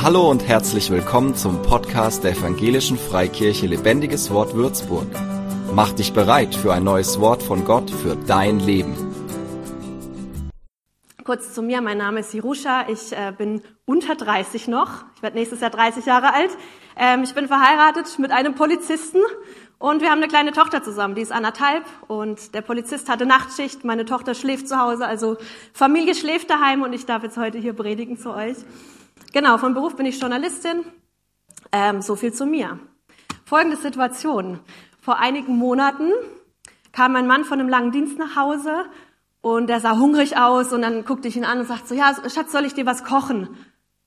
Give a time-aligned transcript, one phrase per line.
[0.00, 5.08] Hallo und herzlich willkommen zum Podcast der Evangelischen Freikirche Lebendiges Wort Würzburg.
[5.74, 8.94] Mach dich bereit für ein neues Wort von Gott für dein Leben.
[11.24, 15.36] Kurz zu mir, mein Name ist Sirusha, ich äh, bin unter 30 noch, ich werde
[15.36, 16.50] nächstes Jahr 30 Jahre alt.
[16.96, 19.18] Ähm, ich bin verheiratet mit einem Polizisten
[19.80, 23.84] und wir haben eine kleine Tochter zusammen, die ist anderthalb und der Polizist hatte Nachtschicht,
[23.84, 25.38] meine Tochter schläft zu Hause, also
[25.72, 28.58] Familie schläft daheim und ich darf jetzt heute hier predigen zu euch.
[29.32, 30.84] Genau, von Beruf bin ich Journalistin.
[31.72, 32.78] Ähm, so viel zu mir.
[33.44, 34.60] Folgende Situation.
[35.00, 36.12] Vor einigen Monaten
[36.92, 38.86] kam mein Mann von einem langen Dienst nach Hause
[39.42, 42.14] und er sah hungrig aus und dann guckte ich ihn an und sagte so, ja,
[42.28, 43.48] Schatz, soll ich dir was kochen?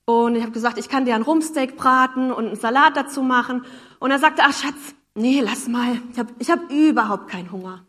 [0.06, 3.64] Und ich habe gesagt, ich kann dir ein Rumsteak braten und einen Salat dazu machen.
[4.00, 7.84] Und er sagte, ach Schatz, nee, lass mal, ich habe ich hab überhaupt keinen Hunger.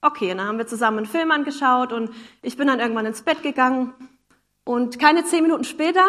[0.00, 2.10] Okay, und dann haben wir zusammen einen Film angeschaut und
[2.40, 3.92] ich bin dann irgendwann ins Bett gegangen.
[4.64, 6.04] Und keine zehn Minuten später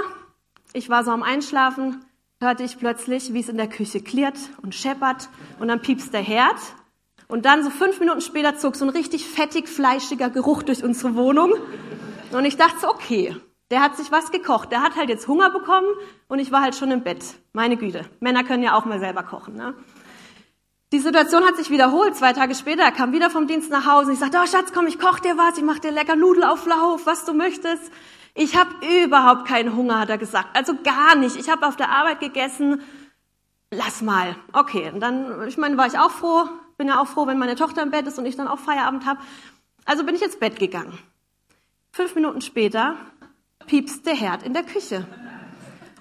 [0.74, 2.04] ich war so am Einschlafen,
[2.40, 5.30] hörte ich plötzlich, wie es in der Küche klirrt und scheppert
[5.60, 6.58] und dann piepst der Herd.
[7.28, 11.16] Und dann so fünf Minuten später zog so ein richtig fettig, fleischiger Geruch durch unsere
[11.16, 11.54] Wohnung.
[12.32, 13.36] Und ich dachte so, okay,
[13.72, 14.72] der hat sich was gekocht.
[14.72, 15.88] Der hat halt jetzt Hunger bekommen
[16.28, 17.24] und ich war halt schon im Bett.
[17.54, 19.56] Meine Güte, Männer können ja auch mal selber kochen.
[19.56, 19.74] Ne?
[20.92, 22.16] Die Situation hat sich wiederholt.
[22.16, 24.14] Zwei Tage später kam wieder vom Dienst nach Hause.
[24.14, 25.58] Ich sagte, oh Schatz, komm, ich koch dir was.
[25.58, 27.92] Ich mach dir lecker Nudelauflauf, was du möchtest.
[28.36, 28.72] Ich habe
[29.04, 30.56] überhaupt keinen Hunger, hat er gesagt.
[30.56, 31.36] Also gar nicht.
[31.36, 32.82] Ich habe auf der Arbeit gegessen.
[33.70, 34.36] Lass mal.
[34.54, 36.46] Okay, und dann, ich meine, war ich auch froh.
[36.78, 39.06] Bin ja auch froh, wenn meine Tochter im Bett ist und ich dann auch Feierabend
[39.06, 39.20] habe.
[39.86, 40.98] Also bin ich ins Bett gegangen.
[41.92, 42.96] Fünf Minuten später
[43.68, 45.06] piepst der Herd in der Küche.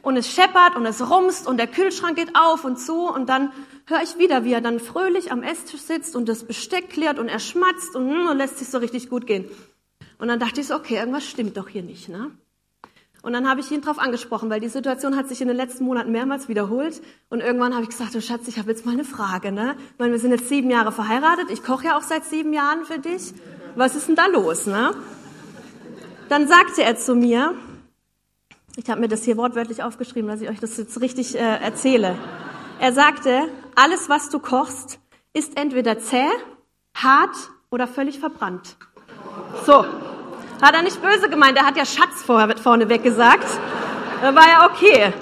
[0.01, 3.53] Und es scheppert und es rumst und der Kühlschrank geht auf und zu und dann
[3.87, 7.29] höre ich wieder, wie er dann fröhlich am Esstisch sitzt und das Besteck klärt und
[7.29, 9.45] er schmatzt und, und hm, lässt sich so richtig gut gehen.
[10.23, 12.09] Und dann dachte ich so, okay, irgendwas stimmt doch hier nicht.
[12.09, 12.31] Ne?
[13.23, 15.83] Und dann habe ich ihn darauf angesprochen, weil die Situation hat sich in den letzten
[15.83, 17.03] Monaten mehrmals wiederholt.
[17.29, 19.51] Und irgendwann habe ich gesagt, oh Schatz, ich habe jetzt mal eine Frage.
[19.51, 19.75] Ne?
[19.95, 21.51] Ich meine, wir sind jetzt sieben Jahre verheiratet.
[21.51, 23.35] Ich koche ja auch seit sieben Jahren für dich.
[23.75, 24.67] Was ist denn da los?
[24.67, 24.93] Ne?
[26.29, 27.57] Dann sagte er zu mir,
[28.77, 32.17] ich habe mir das hier wortwörtlich aufgeschrieben, dass ich euch das jetzt richtig äh, erzähle.
[32.79, 35.01] Er sagte, alles, was du kochst,
[35.33, 36.29] ist entweder zäh,
[36.95, 37.35] hart
[37.73, 38.77] oder völlig verbrannt.
[39.67, 39.85] So,
[40.63, 43.47] hat er nicht böse gemeint, er hat ja Schatz vorher vorneweg gesagt.
[44.23, 45.13] Da war ja okay.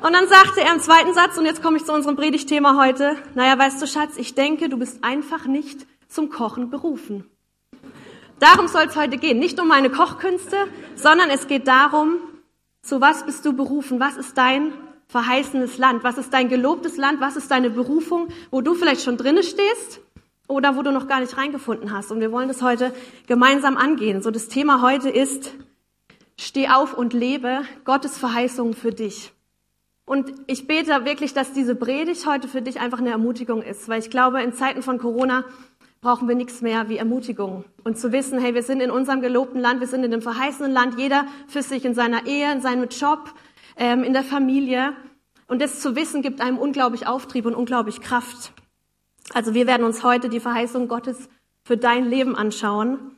[0.00, 3.16] Und dann sagte er im zweiten Satz, und jetzt komme ich zu unserem Predigtthema heute,
[3.34, 7.28] naja, weißt du, Schatz, ich denke, du bist einfach nicht zum Kochen berufen.
[8.38, 9.40] Darum soll es heute gehen.
[9.40, 10.56] Nicht um meine Kochkünste,
[10.94, 12.18] sondern es geht darum,
[12.82, 13.98] zu was bist du berufen?
[13.98, 14.72] Was ist dein
[15.08, 16.04] verheißenes Land?
[16.04, 17.20] Was ist dein gelobtes Land?
[17.20, 20.00] Was ist deine Berufung, wo du vielleicht schon drinne stehst
[20.48, 22.10] oder wo du noch gar nicht reingefunden hast.
[22.10, 22.92] Und wir wollen das heute
[23.26, 24.22] gemeinsam angehen.
[24.22, 25.52] So das Thema heute ist,
[26.38, 29.32] steh auf und lebe Gottes Verheißungen für dich.
[30.04, 33.98] Und ich bete wirklich, dass diese Predigt heute für dich einfach eine Ermutigung ist, weil
[33.98, 35.44] ich glaube, in Zeiten von Corona
[36.00, 37.64] brauchen wir nichts mehr wie Ermutigung.
[37.82, 40.70] Und zu wissen, hey, wir sind in unserem gelobten Land, wir sind in dem verheißenen
[40.70, 43.32] Land, jeder für sich in seiner Ehe, in seinem Job,
[43.76, 44.92] ähm, in der Familie.
[45.48, 48.52] Und das zu wissen gibt einem unglaublich Auftrieb und unglaublich Kraft.
[49.32, 51.28] Also wir werden uns heute die Verheißung Gottes
[51.64, 53.16] für dein Leben anschauen.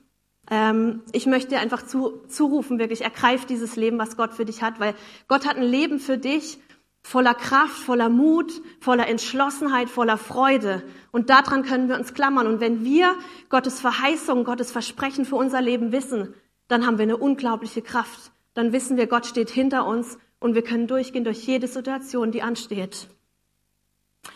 [0.51, 4.63] Ähm, ich möchte dir einfach zu, zurufen, wirklich, ergreif dieses Leben, was Gott für dich
[4.63, 4.95] hat, weil
[5.29, 6.59] Gott hat ein Leben für dich
[7.03, 10.83] voller Kraft, voller Mut, voller Entschlossenheit, voller Freude.
[11.11, 12.47] Und daran können wir uns klammern.
[12.47, 13.15] Und wenn wir
[13.49, 16.35] Gottes Verheißung, Gottes Versprechen für unser Leben wissen,
[16.69, 18.31] dann haben wir eine unglaubliche Kraft.
[18.55, 22.43] Dann wissen wir, Gott steht hinter uns und wir können durchgehen durch jede Situation, die
[22.43, 23.09] ansteht.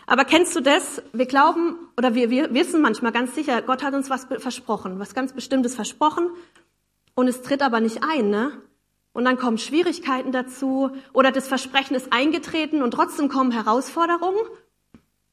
[0.07, 1.03] Aber kennst du das?
[1.13, 5.15] Wir glauben oder wir, wir wissen manchmal ganz sicher, Gott hat uns was versprochen, was
[5.15, 6.31] ganz Bestimmtes versprochen
[7.15, 8.53] und es tritt aber nicht ein, ne?
[9.15, 14.41] Und dann kommen Schwierigkeiten dazu oder das Versprechen ist eingetreten und trotzdem kommen Herausforderungen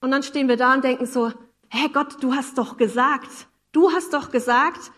[0.01, 1.31] und dann stehen wir da und denken so,
[1.69, 3.29] hä Gott, du hast doch gesagt,
[3.71, 4.91] du hast doch gesagt,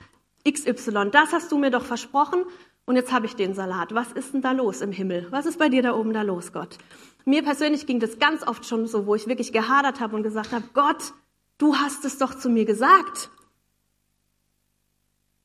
[0.49, 2.43] XY, das hast du mir doch versprochen
[2.85, 3.93] und jetzt habe ich den Salat.
[3.93, 5.27] Was ist denn da los im Himmel?
[5.29, 6.77] Was ist bei dir da oben da los, Gott?
[7.25, 10.51] Mir persönlich ging das ganz oft schon so, wo ich wirklich gehadert habe und gesagt
[10.51, 11.13] habe, Gott,
[11.57, 13.29] du hast es doch zu mir gesagt.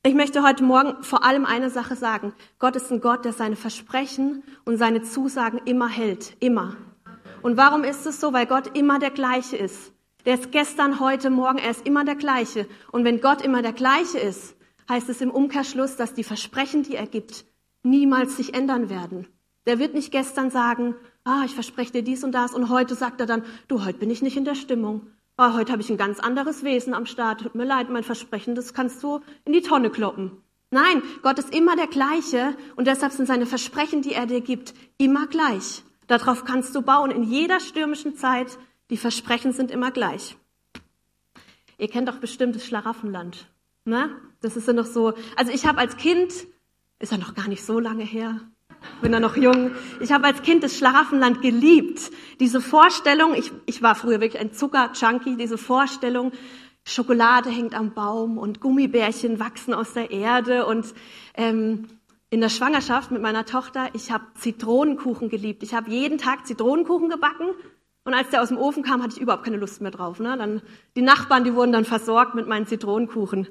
[0.03, 2.33] Ich möchte heute Morgen vor allem eine Sache sagen.
[2.59, 6.37] Gott ist ein Gott, der seine Versprechen und seine Zusagen immer hält.
[6.39, 6.77] Immer.
[7.43, 8.33] Und warum ist es so?
[8.33, 9.93] Weil Gott immer der gleiche ist.
[10.25, 12.67] Der ist gestern, heute, morgen, er ist immer der gleiche.
[12.93, 14.57] Und wenn Gott immer der gleiche ist,
[14.89, 17.45] heißt es im Umkehrschluss, dass die Versprechen, die er gibt,
[17.83, 19.27] niemals sich ändern werden.
[19.67, 20.95] Der wird nicht gestern sagen,
[21.27, 24.11] ah, ich verspreche dir dies und das und heute sagt er dann, du, heute bin
[24.11, 25.09] ich nicht in der Stimmung.
[25.37, 27.43] Ah, heute habe ich ein ganz anderes Wesen am Start.
[27.43, 30.39] Tut mir leid, mein Versprechen, das kannst du in die Tonne kloppen.
[30.71, 34.73] Nein, Gott ist immer der gleiche und deshalb sind seine Versprechen, die er dir gibt,
[34.99, 35.83] immer gleich.
[36.07, 38.59] Darauf kannst du bauen in jeder stürmischen Zeit.
[38.91, 40.37] Die Versprechen sind immer gleich.
[41.79, 43.51] Ihr kennt doch bestimmt das Schlaraffenland.
[43.85, 44.11] Ne?
[44.41, 45.15] Das ist ja noch so.
[45.35, 46.33] Also ich habe als Kind,
[46.99, 48.41] ist ja noch gar nicht so lange her,
[49.03, 49.73] bin da noch jung.
[50.01, 52.11] Ich habe als Kind das Schlaraffenland geliebt.
[52.41, 56.33] Diese Vorstellung, ich, ich war früher wirklich ein Zucker-Junkie, diese Vorstellung,
[56.89, 60.87] Schokolade hängt am Baum und Gummibärchen wachsen aus der Erde und
[61.35, 61.89] ähm,
[62.31, 65.63] in der Schwangerschaft mit meiner Tochter, ich habe Zitronenkuchen geliebt.
[65.63, 67.47] Ich habe jeden Tag Zitronenkuchen gebacken
[68.05, 70.21] und als der aus dem Ofen kam, hatte ich überhaupt keine Lust mehr drauf.
[70.21, 70.37] Ne?
[70.39, 70.63] Dann,
[70.95, 73.49] die Nachbarn, die wurden dann versorgt mit meinen Zitronenkuchen.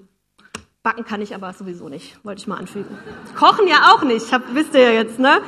[0.86, 2.96] Backen kann ich aber sowieso nicht, wollte ich mal anfügen.
[3.36, 5.42] Kochen ja auch nicht, hab, wisst ihr ja jetzt, ne?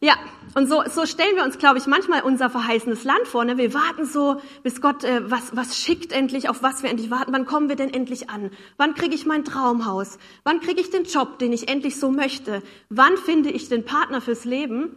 [0.00, 0.14] Ja,
[0.54, 3.44] und so, so stellen wir uns, glaube ich, manchmal unser verheißenes Land vor.
[3.44, 3.58] Ne?
[3.58, 7.32] Wir warten so, bis Gott äh, was, was schickt endlich, auf was wir endlich warten.
[7.32, 8.52] Wann kommen wir denn endlich an?
[8.76, 10.18] Wann kriege ich mein Traumhaus?
[10.44, 12.62] Wann kriege ich den Job, den ich endlich so möchte?
[12.88, 14.94] Wann finde ich den Partner fürs Leben?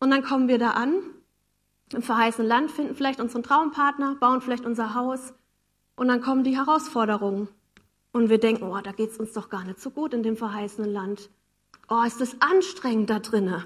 [0.00, 0.94] Und dann kommen wir da an,
[1.92, 5.34] im verheißenen Land, finden vielleicht unseren Traumpartner, bauen vielleicht unser Haus.
[5.94, 7.48] Und dann kommen die Herausforderungen.
[8.12, 10.92] Und wir denken, oh, da geht's uns doch gar nicht so gut in dem verheißenen
[10.92, 11.30] Land.
[11.88, 13.64] Oh, ist das anstrengend da drinnen.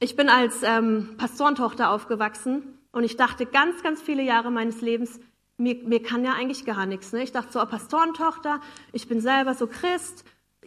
[0.00, 5.18] Ich bin als ähm, Pastorentochter aufgewachsen und ich dachte ganz, ganz viele Jahre meines Lebens,
[5.56, 7.12] mir, mir kann ja eigentlich gar nichts.
[7.12, 7.22] Ne?
[7.22, 8.60] Ich dachte so, oh, Pastorentochter,
[8.92, 10.24] ich bin selber so Christ,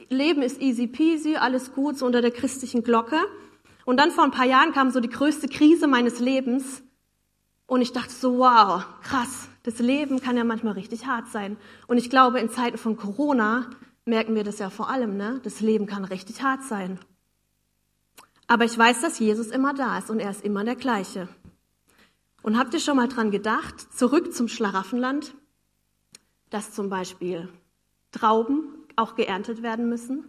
[0.09, 3.17] Leben ist easy peasy, alles gut, so unter der christlichen Glocke.
[3.85, 6.83] Und dann vor ein paar Jahren kam so die größte Krise meines Lebens
[7.71, 11.55] und ich dachte so, wow, krass, das Leben kann ja manchmal richtig hart sein.
[11.87, 13.69] Und ich glaube, in Zeiten von Corona
[14.03, 15.39] merken wir das ja vor allem, ne?
[15.43, 16.99] Das Leben kann richtig hart sein.
[18.45, 21.29] Aber ich weiß, dass Jesus immer da ist und er ist immer der gleiche.
[22.43, 25.33] Und habt ihr schon mal dran gedacht, zurück zum Schlaraffenland,
[26.49, 27.47] dass zum Beispiel
[28.11, 28.65] Trauben
[28.97, 30.25] auch geerntet werden müssen,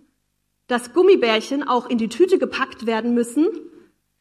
[0.68, 3.48] dass Gummibärchen auch in die Tüte gepackt werden müssen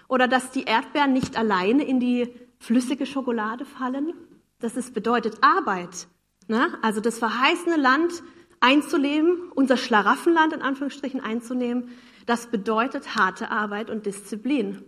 [0.08, 2.28] oder dass die Erdbeeren nicht alleine in die
[2.62, 4.14] flüssige Schokolade fallen?
[4.60, 6.08] Das ist, bedeutet Arbeit.
[6.48, 6.78] Ne?
[6.82, 8.24] Also das verheißene Land
[8.60, 11.90] einzunehmen, unser Schlaraffenland in Anführungsstrichen einzunehmen,
[12.28, 14.84] das bedeutet harte Arbeit und Disziplin.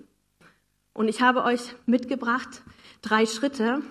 [0.93, 2.61] Und ich habe euch mitgebracht
[3.01, 3.81] drei Schritte,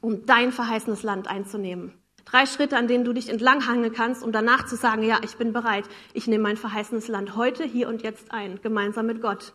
[0.00, 1.92] um dein verheißenes Land einzunehmen.
[2.24, 5.52] Drei Schritte, an denen du dich entlanghangeln kannst, um danach zu sagen, ja, ich bin
[5.52, 5.84] bereit.
[6.12, 9.54] Ich nehme mein verheißenes Land heute, hier und jetzt ein, gemeinsam mit Gott.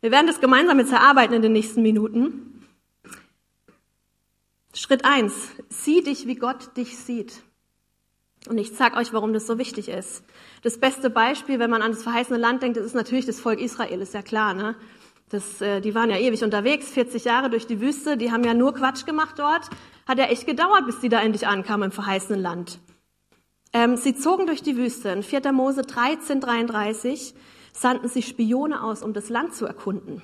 [0.00, 2.57] Wir werden das gemeinsam jetzt erarbeiten in den nächsten Minuten.
[4.78, 5.34] Schritt eins:
[5.70, 7.42] Sieh dich, wie Gott dich sieht.
[8.48, 10.22] Und ich sage euch, warum das so wichtig ist.
[10.62, 13.60] Das beste Beispiel, wenn man an das verheißene Land denkt, das ist natürlich das Volk
[13.60, 14.54] Israel, ist ja klar.
[14.54, 14.76] Ne?
[15.30, 18.54] Das, äh, die waren ja ewig unterwegs, 40 Jahre durch die Wüste, die haben ja
[18.54, 19.68] nur Quatsch gemacht dort.
[20.06, 22.78] Hat ja echt gedauert, bis die da endlich ankamen im verheißenen Land.
[23.72, 25.08] Ähm, sie zogen durch die Wüste.
[25.08, 25.50] In 4.
[25.50, 27.34] Mose 13, 33
[27.72, 30.22] sandten sie Spione aus, um das Land zu erkunden.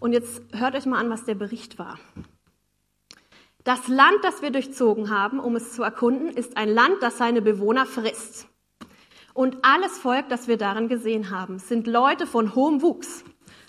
[0.00, 1.98] Und jetzt hört euch mal an, was der Bericht war.
[3.70, 7.40] Das Land, das wir durchzogen haben, um es zu erkunden, ist ein Land, das seine
[7.40, 8.48] Bewohner frisst.
[9.32, 13.22] Und alles Volk, das wir darin gesehen haben, sind Leute von hohem Wuchs.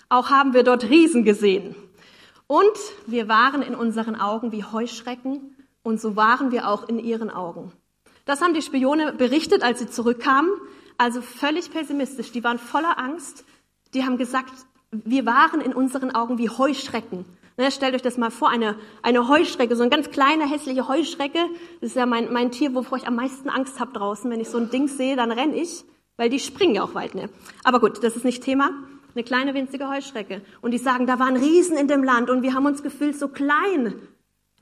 [0.08, 1.76] Auch haben wir dort Riesen gesehen.
[2.48, 2.76] Und
[3.06, 7.70] wir waren in unseren Augen wie Heuschrecken und so waren wir auch in ihren Augen.
[8.24, 10.50] Das haben die Spione berichtet, als sie zurückkamen.
[10.98, 12.32] Also völlig pessimistisch.
[12.32, 13.44] Die waren voller Angst.
[13.94, 14.52] Die haben gesagt,
[14.90, 17.24] wir waren in unseren Augen wie Heuschrecken.
[17.58, 21.38] Ne, stellt euch das mal vor, eine, eine Heuschrecke, so eine ganz kleine, hässliche Heuschrecke.
[21.80, 24.30] Das ist ja mein, mein Tier, wovor ich am meisten Angst habe draußen.
[24.30, 25.84] Wenn ich so ein Ding sehe, dann renn ich,
[26.16, 27.14] weil die springen ja auch weit.
[27.14, 27.28] Ne?
[27.62, 28.70] Aber gut, das ist nicht Thema.
[29.14, 30.40] Eine kleine, winzige Heuschrecke.
[30.62, 33.28] Und die sagen, da waren Riesen in dem Land und wir haben uns gefühlt so
[33.28, 33.94] klein.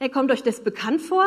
[0.00, 1.24] Hey, kommt euch das bekannt vor?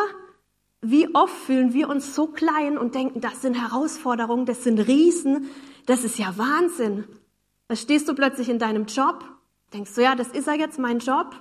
[0.81, 5.49] Wie oft fühlen wir uns so klein und denken, das sind Herausforderungen, das sind Riesen,
[5.85, 7.05] das ist ja Wahnsinn.
[7.69, 9.23] Da stehst du plötzlich in deinem Job,
[9.73, 11.35] denkst du, ja, das ist ja jetzt mein Job.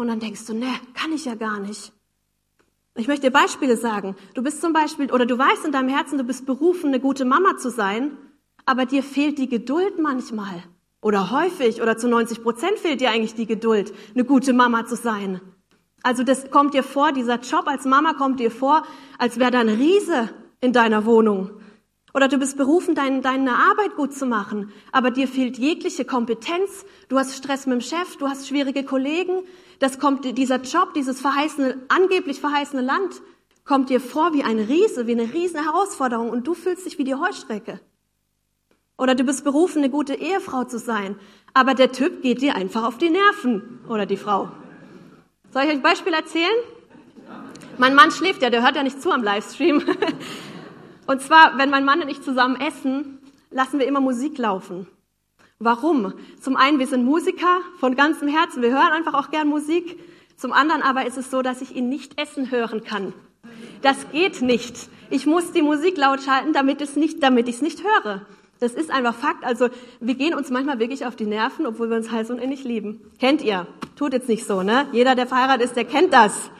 [0.00, 1.92] Und dann denkst du, ne, kann ich ja gar nicht.
[2.96, 4.16] Ich möchte dir Beispiele sagen.
[4.32, 7.26] Du bist zum Beispiel, oder du weißt in deinem Herzen, du bist berufen, eine gute
[7.26, 8.16] Mama zu sein,
[8.64, 10.64] aber dir fehlt die Geduld manchmal.
[11.02, 14.96] Oder häufig, oder zu 90 Prozent fehlt dir eigentlich die Geduld, eine gute Mama zu
[14.96, 15.42] sein.
[16.02, 18.84] Also das kommt dir vor, dieser Job als Mama kommt dir vor,
[19.18, 20.30] als wäre da ein Riese
[20.62, 21.50] in deiner Wohnung.
[22.14, 26.86] Oder du bist berufen, dein, deine Arbeit gut zu machen, aber dir fehlt jegliche Kompetenz,
[27.08, 29.42] du hast Stress mit dem Chef, du hast schwierige Kollegen,
[29.80, 33.20] das kommt, dieser Job, dieses verheißene, angeblich verheißene Land,
[33.64, 37.04] kommt dir vor wie ein Riese, wie eine riesen Herausforderung und du fühlst dich wie
[37.04, 37.80] die Heuschrecke.
[38.98, 41.16] Oder du bist berufen, eine gute Ehefrau zu sein,
[41.54, 44.50] aber der Typ geht dir einfach auf die Nerven oder die Frau.
[45.50, 46.56] Soll ich euch ein Beispiel erzählen?
[47.78, 49.82] Mein Mann schläft ja, der hört ja nicht zu am Livestream.
[51.06, 53.18] Und zwar, wenn mein Mann und ich zusammen essen,
[53.50, 54.86] lassen wir immer Musik laufen.
[55.62, 56.14] Warum?
[56.40, 58.62] Zum einen, wir sind Musiker von ganzem Herzen.
[58.62, 60.00] Wir hören einfach auch gern Musik.
[60.38, 63.12] Zum anderen aber ist es so, dass ich ihn nicht essen hören kann.
[63.82, 64.88] Das geht nicht.
[65.10, 68.22] Ich muss die Musik laut schalten, damit es nicht, damit ich es nicht höre.
[68.58, 69.44] Das ist einfach Fakt.
[69.44, 69.68] Also
[70.00, 73.12] wir gehen uns manchmal wirklich auf die Nerven, obwohl wir uns heiß und innig lieben.
[73.18, 73.66] Kennt ihr?
[73.96, 74.86] Tut jetzt nicht so, ne?
[74.92, 76.50] Jeder, der verheiratet ist, der kennt das.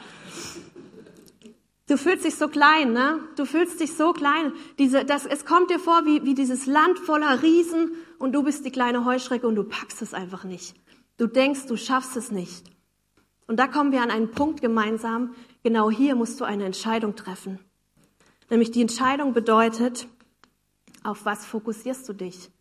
[1.91, 3.19] Du fühlst dich so klein, ne?
[3.35, 4.53] Du fühlst dich so klein.
[4.79, 8.63] Diese, das, es kommt dir vor wie, wie dieses Land voller Riesen und du bist
[8.63, 10.73] die kleine Heuschrecke und du packst es einfach nicht.
[11.17, 12.63] Du denkst, du schaffst es nicht.
[13.45, 15.35] Und da kommen wir an einen Punkt gemeinsam.
[15.63, 17.59] Genau hier musst du eine Entscheidung treffen.
[18.49, 20.07] Nämlich die Entscheidung bedeutet,
[21.03, 22.51] auf was fokussierst du dich?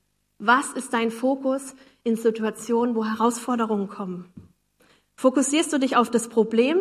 [0.40, 4.28] Was ist dein Fokus in Situationen, wo Herausforderungen kommen?
[5.14, 6.80] Fokussierst du dich auf das Problem?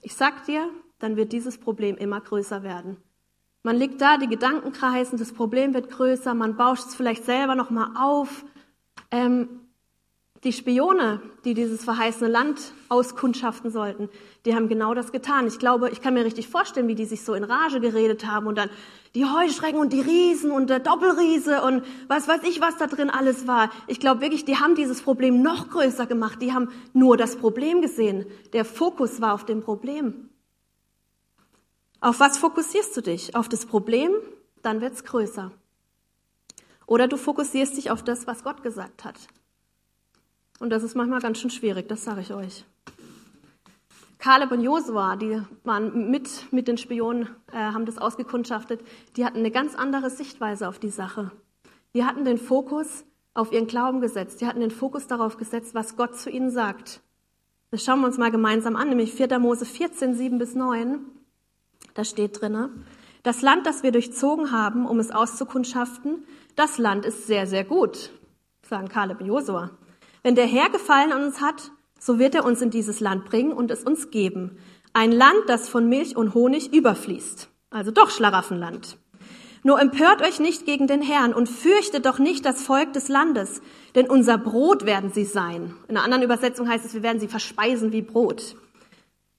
[0.00, 0.70] Ich sag dir,
[1.04, 2.96] dann wird dieses Problem immer größer werden.
[3.62, 7.54] Man liegt da, die Gedanken kreisen, das Problem wird größer, man bauscht es vielleicht selber
[7.54, 8.44] nochmal auf.
[9.10, 9.48] Ähm,
[10.44, 14.10] die Spione, die dieses verheißene Land auskundschaften sollten,
[14.44, 15.46] die haben genau das getan.
[15.46, 18.46] Ich glaube, ich kann mir richtig vorstellen, wie die sich so in Rage geredet haben
[18.46, 18.68] und dann
[19.14, 23.08] die Heuschrecken und die Riesen und der Doppelriese und was weiß ich, was da drin
[23.08, 23.70] alles war.
[23.86, 26.42] Ich glaube wirklich, die haben dieses Problem noch größer gemacht.
[26.42, 28.26] Die haben nur das Problem gesehen.
[28.52, 30.28] Der Fokus war auf dem Problem.
[32.04, 33.34] Auf was fokussierst du dich?
[33.34, 34.12] Auf das Problem?
[34.60, 35.50] Dann wird's größer.
[36.84, 39.14] Oder du fokussierst dich auf das, was Gott gesagt hat.
[40.60, 42.66] Und das ist manchmal ganz schön schwierig, das sage ich euch.
[44.18, 48.82] Kaleb und Josua, die waren mit, mit den Spionen, äh, haben das ausgekundschaftet,
[49.16, 51.30] die hatten eine ganz andere Sichtweise auf die Sache.
[51.94, 54.42] Die hatten den Fokus auf ihren Glauben gesetzt.
[54.42, 57.00] Die hatten den Fokus darauf gesetzt, was Gott zu ihnen sagt.
[57.70, 59.38] Das schauen wir uns mal gemeinsam an, nämlich 4.
[59.38, 61.00] Mose 14, 7 bis 9.
[61.94, 62.70] Da steht drinne,
[63.22, 66.24] das Land, das wir durchzogen haben, um es auszukundschaften,
[66.56, 68.12] das Land ist sehr, sehr gut,
[68.62, 69.70] sagen Kaleb und Josua.
[70.22, 73.52] Wenn der Herr Gefallen an uns hat, so wird er uns in dieses Land bringen
[73.52, 74.58] und es uns geben.
[74.92, 77.48] Ein Land, das von Milch und Honig überfließt.
[77.70, 78.98] Also doch Schlaraffenland.
[79.62, 83.62] Nur empört euch nicht gegen den Herrn und fürchtet doch nicht das Volk des Landes,
[83.94, 85.74] denn unser Brot werden sie sein.
[85.88, 88.56] In einer anderen Übersetzung heißt es, wir werden sie verspeisen wie Brot.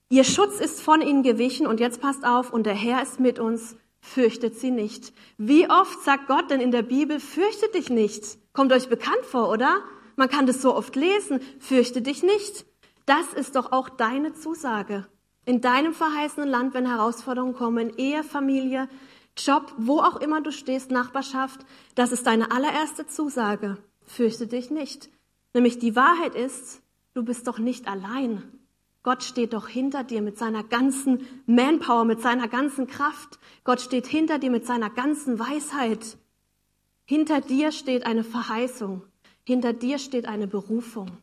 [0.08, 3.40] Ihr Schutz ist von ihnen gewichen und jetzt passt auf, und der Herr ist mit
[3.40, 5.12] uns, fürchtet sie nicht.
[5.36, 8.38] Wie oft sagt Gott denn in der Bibel, fürchtet dich nicht?
[8.52, 9.82] Kommt euch bekannt vor, oder?
[10.14, 11.40] Man kann das so oft lesen.
[11.58, 12.64] Fürchte dich nicht.
[13.04, 15.06] Das ist doch auch deine Zusage.
[15.44, 18.88] In deinem verheißenen Land, wenn Herausforderungen kommen, Ehe, Familie,
[19.36, 21.60] Job, wo auch immer du stehst, Nachbarschaft,
[21.94, 23.76] das ist deine allererste Zusage.
[24.04, 25.10] Fürchte dich nicht.
[25.52, 26.80] Nämlich die Wahrheit ist,
[27.14, 28.42] du bist doch nicht allein.
[29.06, 33.38] Gott steht doch hinter dir mit seiner ganzen Manpower, mit seiner ganzen Kraft.
[33.62, 36.18] Gott steht hinter dir mit seiner ganzen Weisheit.
[37.04, 39.04] Hinter dir steht eine Verheißung.
[39.44, 41.18] Hinter dir steht eine Berufung.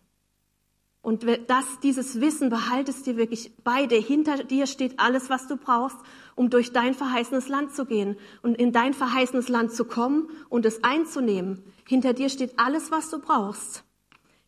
[1.02, 4.00] Und das, dieses Wissen behaltest dir wirklich bei dir.
[4.00, 5.98] Hinter dir steht alles, was du brauchst,
[6.36, 10.66] um durch dein verheißenes Land zu gehen und in dein verheißenes Land zu kommen und
[10.66, 11.62] es einzunehmen.
[11.86, 13.84] Hinter dir steht alles, was du brauchst.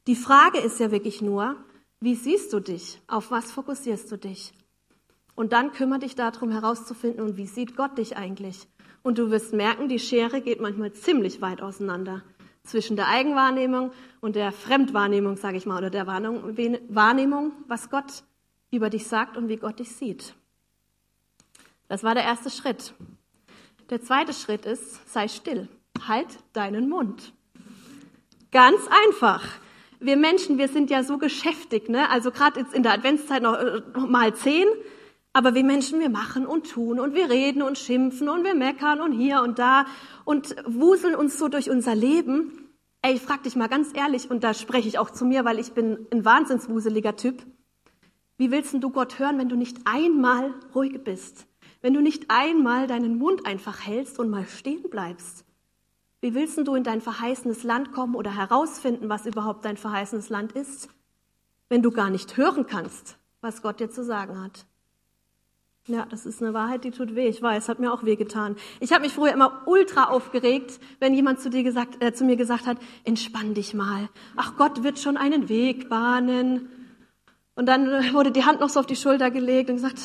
[0.08, 1.58] Die Frage ist ja wirklich nur,
[2.00, 3.00] wie siehst du dich?
[3.08, 4.54] Auf was fokussierst du dich?
[5.36, 8.68] Und dann kümmere dich darum herauszufinden, und wie sieht Gott dich eigentlich?
[9.04, 12.24] Und du wirst merken, die Schere geht manchmal ziemlich weit auseinander
[12.64, 18.24] zwischen der Eigenwahrnehmung und der Fremdwahrnehmung, sage ich mal, oder der Wahrnehmung, was Gott
[18.72, 20.34] über dich sagt und wie Gott dich sieht.
[21.88, 22.94] Das war der erste Schritt.
[23.92, 25.70] Der zweite Schritt ist, sei still,
[26.08, 27.34] halt deinen Mund.
[28.52, 29.44] Ganz einfach.
[30.00, 32.10] Wir Menschen, wir sind ja so geschäftig, ne?
[32.10, 33.58] Also gerade jetzt in der Adventszeit noch,
[33.94, 34.68] noch äh, mal zehn,
[35.34, 39.02] aber wir Menschen, wir machen und tun und wir reden und schimpfen und wir meckern
[39.02, 39.86] und hier und da
[40.24, 42.70] und wuseln uns so durch unser Leben.
[43.02, 45.60] Ey, ich frag dich mal ganz ehrlich, und da spreche ich auch zu mir, weil
[45.60, 47.46] ich bin ein wahnsinnswuseliger Typ.
[48.38, 51.48] Wie willst du Gott hören, wenn du nicht einmal ruhig bist?
[51.82, 55.46] Wenn du nicht einmal deinen Mund einfach hältst und mal stehen bleibst?
[56.26, 60.54] Wie willst du in dein verheißenes Land kommen oder herausfinden, was überhaupt dein verheißenes Land
[60.54, 60.90] ist,
[61.70, 64.66] wenn du gar nicht hören kannst, was Gott dir zu sagen hat?
[65.86, 67.28] Ja, das ist eine Wahrheit, die tut weh.
[67.28, 68.56] Ich weiß, hat mir auch weh getan.
[68.80, 72.38] Ich habe mich früher immer ultra aufgeregt, wenn jemand zu dir gesagt, äh, zu mir
[72.38, 74.10] gesagt hat: Entspann dich mal.
[74.36, 76.70] Ach, Gott wird schon einen Weg bahnen.
[77.56, 80.00] Und dann wurde die Hand noch so auf die Schulter gelegt und gesagt: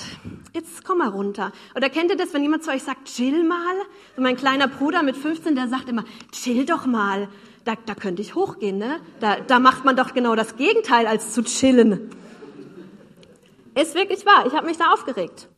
[0.55, 1.53] Jetzt komm mal runter.
[1.75, 3.75] Oder kennt ihr das, wenn jemand zu euch sagt: Chill mal?
[4.15, 7.29] So mein kleiner Bruder mit 15, der sagt immer: Chill doch mal.
[7.65, 9.01] Da, da könnte ich hochgehen, ne?
[9.19, 12.11] Da, da macht man doch genau das Gegenteil als zu chillen.
[13.75, 14.47] Ist wirklich wahr.
[14.47, 15.49] Ich habe mich da aufgeregt.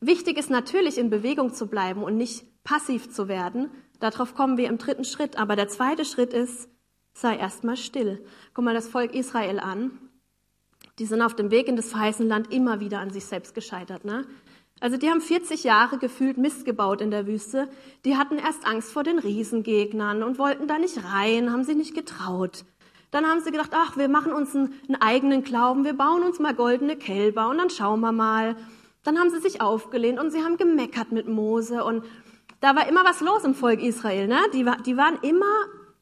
[0.00, 3.70] Wichtig ist natürlich, in Bewegung zu bleiben und nicht passiv zu werden.
[4.00, 5.38] Darauf kommen wir im dritten Schritt.
[5.38, 6.68] Aber der zweite Schritt ist,
[7.12, 8.24] sei erstmal still.
[8.54, 9.90] Guck mal das Volk Israel an.
[11.02, 14.04] Die sind auf dem Weg in das verheißene Land immer wieder an sich selbst gescheitert.
[14.04, 14.24] Ne?
[14.78, 17.66] Also die haben 40 Jahre gefühlt Mist gebaut in der Wüste.
[18.04, 21.96] Die hatten erst Angst vor den Riesengegnern und wollten da nicht rein, haben sich nicht
[21.96, 22.64] getraut.
[23.10, 26.38] Dann haben sie gedacht, ach, wir machen uns einen, einen eigenen Glauben, wir bauen uns
[26.38, 28.54] mal goldene Kälber und dann schauen wir mal.
[29.02, 32.04] Dann haben sie sich aufgelehnt und sie haben gemeckert mit Mose und
[32.60, 34.28] da war immer was los im Volk Israel.
[34.28, 34.38] Ne?
[34.54, 35.52] Die, die waren immer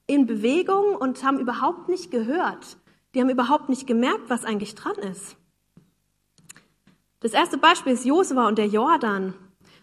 [0.07, 2.77] in Bewegung und haben überhaupt nicht gehört.
[3.15, 5.37] Die haben überhaupt nicht gemerkt, was eigentlich dran ist.
[7.21, 9.35] Das erste Beispiel ist Josua und der Jordan.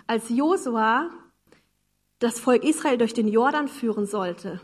[0.07, 1.09] Als Josua
[2.19, 4.59] das Volk Israel durch den Jordan führen sollte,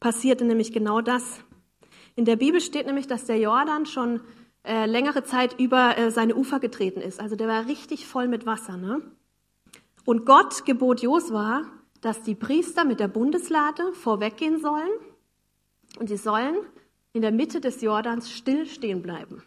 [0.00, 1.40] passierte nämlich genau das.
[2.16, 4.20] In der Bibel steht nämlich, dass der Jordan schon
[4.64, 7.20] äh, längere Zeit über äh, seine Ufer getreten ist.
[7.20, 8.76] Also der war richtig voll mit Wasser.
[8.76, 9.00] Ne?
[10.04, 11.62] Und Gott gebot Josua,
[12.00, 14.90] dass die Priester mit der Bundeslade vorweggehen sollen
[15.98, 16.56] und sie sollen
[17.12, 19.42] in der Mitte des Jordans still stehen bleiben.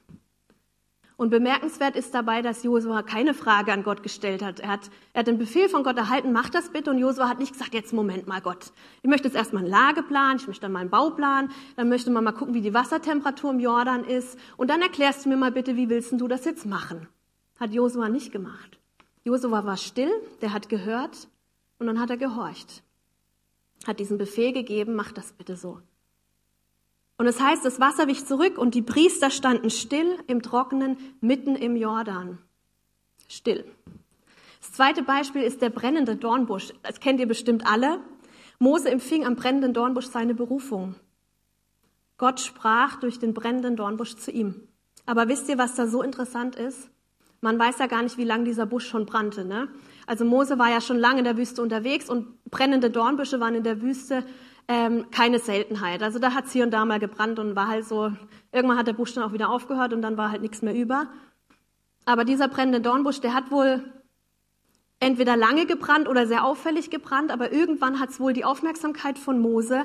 [1.22, 4.60] Und bemerkenswert ist dabei, dass Josua keine Frage an Gott gestellt hat.
[4.60, 4.90] Er, hat.
[5.14, 6.90] er hat den Befehl von Gott erhalten, mach das bitte.
[6.90, 8.74] Und Josua hat nicht gesagt, jetzt Moment mal Gott.
[9.04, 12.24] Ich möchte jetzt erstmal einen Lageplan, ich möchte dann mal einen Bauplan, dann möchte man
[12.24, 14.36] mal gucken, wie die Wassertemperatur im Jordan ist.
[14.58, 17.08] Und dann erklärst du mir mal bitte, wie willst du das jetzt machen?
[17.60, 18.80] Hat Josua nicht gemacht.
[19.24, 21.28] Josua war still, der hat gehört
[21.78, 22.82] und dann hat er gehorcht.
[23.86, 25.82] Hat diesen Befehl gegeben, mach das bitte so.
[27.22, 31.56] Und es heißt, das Wasser wich zurück und die Priester standen still im Trockenen mitten
[31.56, 32.40] im Jordan.
[33.28, 33.64] Still.
[34.60, 36.74] Das zweite Beispiel ist der brennende Dornbusch.
[36.82, 38.00] Das kennt ihr bestimmt alle.
[38.58, 40.96] Mose empfing am brennenden Dornbusch seine Berufung.
[42.18, 44.56] Gott sprach durch den brennenden Dornbusch zu ihm.
[45.06, 46.90] Aber wisst ihr, was da so interessant ist?
[47.40, 49.46] Man weiß ja gar nicht, wie lange dieser Busch schon brannte.
[49.46, 49.68] Ne?
[50.08, 53.64] Also Mose war ja schon lange in der Wüste unterwegs und brennende Dornbüsche waren in
[53.64, 54.26] der Wüste
[54.72, 56.02] ähm, keine Seltenheit.
[56.02, 58.14] Also da hat es hier und da mal gebrannt und war halt so,
[58.54, 61.08] irgendwann hat der Busch dann auch wieder aufgehört und dann war halt nichts mehr über.
[62.06, 63.84] Aber dieser brennende Dornbusch, der hat wohl
[65.02, 69.42] entweder lange gebrannt oder sehr auffällig gebrannt, aber irgendwann hat es wohl die Aufmerksamkeit von
[69.42, 69.84] Mose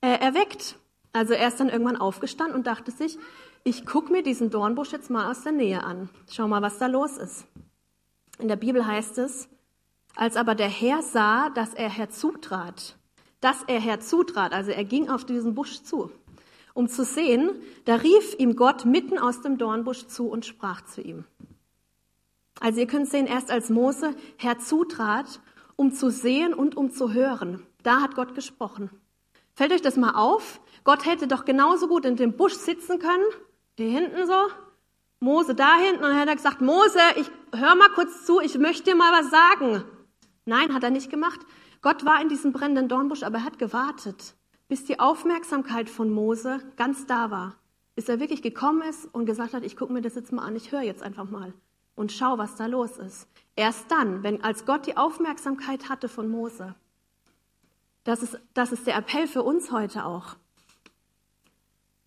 [0.00, 0.76] äh, erweckt.
[1.12, 3.18] Also er ist dann irgendwann aufgestanden und dachte sich,
[3.64, 6.08] ich gucke mir diesen Dornbusch jetzt mal aus der Nähe an.
[6.30, 7.46] Schau mal, was da los ist.
[8.38, 9.48] In der Bibel heißt es,
[10.14, 12.96] als aber der Herr sah, dass er herzutrat,
[13.40, 16.10] dass er herzutrat, also er ging auf diesen Busch zu,
[16.74, 17.50] um zu sehen,
[17.84, 21.24] da rief ihm Gott mitten aus dem Dornbusch zu und sprach zu ihm.
[22.60, 25.40] Also ihr könnt sehen, erst als Mose herzutrat,
[25.76, 28.90] um zu sehen und um zu hören, da hat Gott gesprochen.
[29.54, 30.60] Fällt euch das mal auf?
[30.84, 33.24] Gott hätte doch genauso gut in dem Busch sitzen können,
[33.76, 34.48] hier hinten so,
[35.20, 38.58] Mose da hinten, und dann hat er gesagt, Mose, ich hör mal kurz zu, ich
[38.58, 39.84] möchte dir mal was sagen.
[40.46, 41.40] Nein, hat er nicht gemacht.
[41.82, 44.34] Gott war in diesem brennenden Dornbusch, aber er hat gewartet,
[44.68, 47.56] bis die Aufmerksamkeit von Mose ganz da war.
[47.94, 50.56] Bis er wirklich gekommen ist und gesagt hat, ich gucke mir das jetzt mal an,
[50.56, 51.52] ich höre jetzt einfach mal
[52.00, 53.28] und schau, was da los ist.
[53.56, 56.74] Erst dann, wenn als Gott die Aufmerksamkeit hatte von Mose.
[58.04, 60.36] Das ist, das ist der Appell für uns heute auch.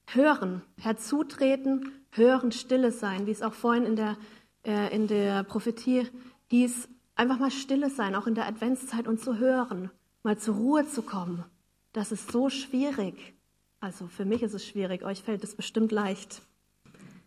[0.08, 4.18] Hören, herzutreten, hören, stille sein, wie es auch vorhin in der,
[4.66, 6.10] äh, in der Prophetie
[6.50, 9.92] hieß, Einfach mal stille sein, auch in der Adventszeit und zu hören,
[10.24, 11.44] mal zur Ruhe zu kommen.
[11.92, 13.36] Das ist so schwierig.
[13.80, 16.42] Also für mich ist es schwierig, euch fällt es bestimmt leicht.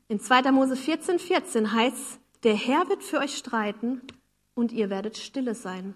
[0.09, 0.51] In 2.
[0.53, 4.01] Mose 14, 14 heißt, der Herr wird für euch streiten
[4.55, 5.95] und ihr werdet stille sein.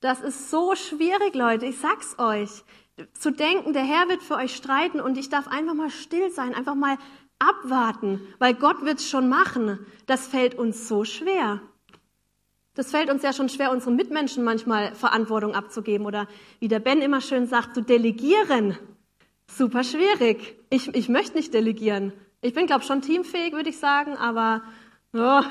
[0.00, 2.64] Das ist so schwierig, Leute, ich sag's euch.
[3.14, 6.54] Zu denken, der Herr wird für euch streiten und ich darf einfach mal still sein,
[6.54, 6.98] einfach mal
[7.38, 9.78] abwarten, weil Gott wird's schon machen.
[10.06, 11.60] Das fällt uns so schwer.
[12.80, 16.26] Das fällt uns ja schon schwer, unseren Mitmenschen manchmal Verantwortung abzugeben oder
[16.60, 18.74] wie der Ben immer schön sagt, zu delegieren.
[19.48, 20.56] Super schwierig.
[20.70, 22.14] Ich, ich möchte nicht delegieren.
[22.40, 24.62] Ich bin, glaube schon teamfähig, würde ich sagen, aber
[25.12, 25.18] oh.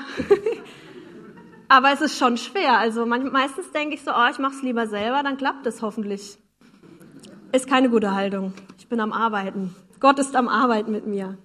[1.68, 2.78] aber es ist schon schwer.
[2.78, 6.36] Also meistens denke ich so, oh, ich mache es lieber selber, dann klappt es hoffentlich.
[7.52, 8.54] Ist keine gute Haltung.
[8.76, 9.72] Ich bin am Arbeiten.
[10.00, 11.38] Gott ist am Arbeiten mit mir.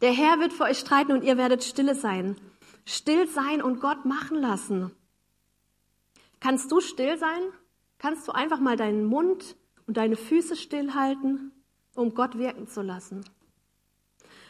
[0.00, 2.36] Der Herr wird für euch streiten und ihr werdet stille sein.
[2.86, 4.92] Still sein und Gott machen lassen.
[6.40, 7.40] Kannst du still sein?
[7.98, 11.52] Kannst du einfach mal deinen Mund und deine Füße stillhalten,
[11.94, 13.24] um Gott wirken zu lassen?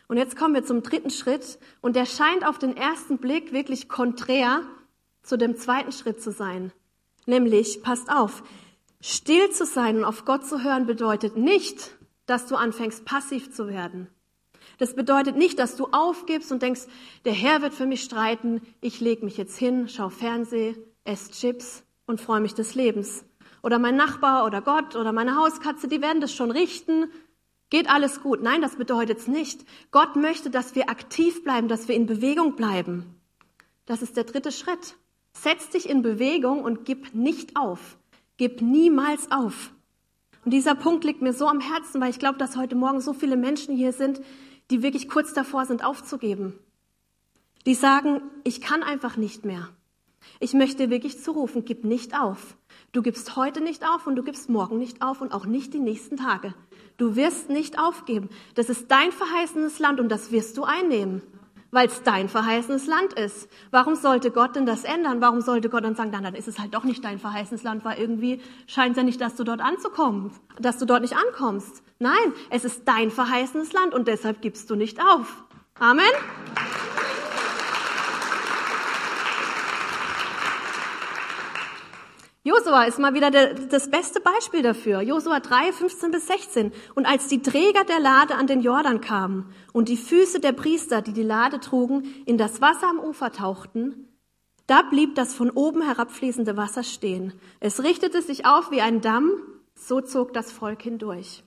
[0.06, 3.88] Und jetzt kommen wir zum dritten Schritt und der scheint auf den ersten Blick wirklich
[3.88, 4.62] konträr
[5.22, 6.72] zu dem zweiten Schritt zu sein.
[7.26, 8.42] Nämlich, passt auf,
[9.00, 13.68] still zu sein und auf Gott zu hören bedeutet nicht, dass du anfängst passiv zu
[13.68, 14.08] werden.
[14.78, 16.82] Das bedeutet nicht, dass du aufgibst und denkst,
[17.24, 21.84] der Herr wird für mich streiten, ich leg mich jetzt hin, schau Fernseh, esse Chips
[22.06, 23.24] und freue mich des Lebens.
[23.62, 27.10] Oder mein Nachbar oder Gott oder meine Hauskatze, die werden das schon richten.
[27.68, 28.42] Geht alles gut.
[28.42, 29.64] Nein, das bedeutet es nicht.
[29.90, 33.14] Gott möchte, dass wir aktiv bleiben, dass wir in Bewegung bleiben.
[33.86, 34.96] Das ist der dritte Schritt.
[35.32, 37.98] Setz dich in Bewegung und gib nicht auf.
[38.36, 39.72] Gib niemals auf.
[40.44, 43.12] Und dieser Punkt liegt mir so am Herzen, weil ich glaube, dass heute Morgen so
[43.12, 44.20] viele Menschen hier sind,
[44.70, 46.58] die wirklich kurz davor sind, aufzugeben.
[47.66, 49.68] Die sagen, ich kann einfach nicht mehr.
[50.38, 52.56] Ich möchte wirklich zurufen, gib nicht auf.
[52.92, 55.80] Du gibst heute nicht auf und du gibst morgen nicht auf und auch nicht die
[55.80, 56.54] nächsten Tage.
[56.96, 58.28] Du wirst nicht aufgeben.
[58.54, 61.22] Das ist dein verheißenes Land und das wirst du einnehmen,
[61.70, 63.48] weil es dein verheißenes Land ist.
[63.70, 65.20] Warum sollte Gott denn das ändern?
[65.20, 67.84] Warum sollte Gott dann sagen, dann, dann ist es halt doch nicht dein verheißenes Land,
[67.84, 71.82] weil irgendwie scheint es ja nicht, dass du dort anzukommen, dass du dort nicht ankommst.
[71.98, 75.44] Nein, es ist dein verheißenes Land und deshalb gibst du nicht auf.
[75.78, 76.04] Amen.
[82.42, 85.02] Josua ist mal wieder der, das beste Beispiel dafür.
[85.02, 86.72] Josua 3, 15 bis 16.
[86.94, 91.02] Und als die Träger der Lade an den Jordan kamen und die Füße der Priester,
[91.02, 94.08] die die Lade trugen, in das Wasser am Ufer tauchten,
[94.66, 97.34] da blieb das von oben herabfließende Wasser stehen.
[97.58, 99.32] Es richtete sich auf wie ein Damm,
[99.74, 101.44] so zog das Volk hindurch.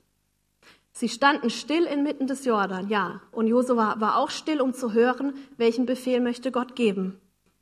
[0.92, 5.34] Sie standen still inmitten des Jordan, ja, und Josua war auch still, um zu hören,
[5.58, 7.20] welchen Befehl möchte Gott geben.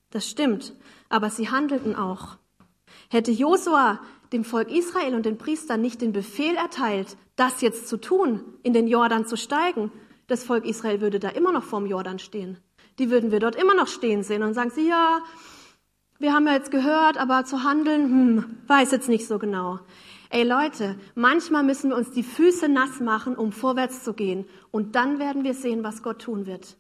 [0.10, 0.74] Das stimmt,
[1.08, 2.41] aber sie handelten auch.
[3.12, 4.00] Hätte Josua
[4.32, 8.72] dem Volk Israel und den Priestern nicht den Befehl erteilt, das jetzt zu tun, in
[8.72, 9.92] den Jordan zu steigen,
[10.28, 12.58] das Volk Israel würde da immer noch vorm Jordan stehen.
[13.00, 15.20] Die würden wir dort immer noch stehen sehen und sagen sie, ja,
[16.20, 19.80] wir haben ja jetzt gehört, aber zu handeln, hm, weiß jetzt nicht so genau.
[20.30, 24.46] Ey Leute, manchmal müssen wir uns die Füße nass machen, um vorwärts zu gehen.
[24.72, 26.78] Und dann werden wir sehen, was Gott tun wird.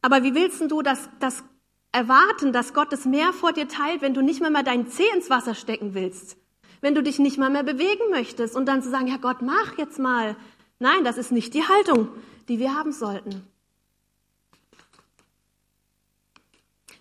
[0.00, 1.44] Aber wie willst du das, das
[1.92, 5.08] erwarten, dass Gott das Meer vor dir teilt, wenn du nicht mal mehr deinen Zeh
[5.14, 6.36] ins Wasser stecken willst.
[6.80, 9.78] Wenn du dich nicht mal mehr bewegen möchtest und dann zu sagen, ja Gott, mach
[9.78, 10.36] jetzt mal.
[10.78, 12.08] Nein, das ist nicht die Haltung,
[12.48, 13.46] die wir haben sollten.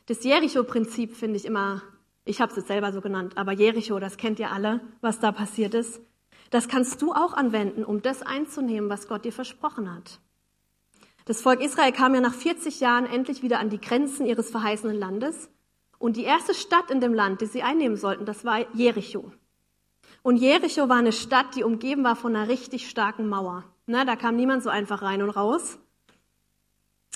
[0.05, 1.81] Das Jericho-Prinzip finde ich immer,
[2.25, 5.31] ich habe es jetzt selber so genannt, aber Jericho, das kennt ihr alle, was da
[5.31, 6.01] passiert ist.
[6.49, 10.19] Das kannst du auch anwenden, um das einzunehmen, was Gott dir versprochen hat.
[11.25, 14.97] Das Volk Israel kam ja nach 40 Jahren endlich wieder an die Grenzen ihres verheißenen
[14.97, 15.49] Landes.
[15.99, 19.31] Und die erste Stadt in dem Land, die sie einnehmen sollten, das war Jericho.
[20.23, 23.63] Und Jericho war eine Stadt, die umgeben war von einer richtig starken Mauer.
[23.85, 25.77] Na, da kam niemand so einfach rein und raus.